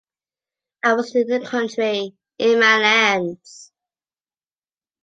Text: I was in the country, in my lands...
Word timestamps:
I 0.83 0.93
was 0.93 1.13
in 1.13 1.27
the 1.27 1.41
country, 1.45 2.15
in 2.39 2.59
my 2.59 2.77
lands... 2.79 3.71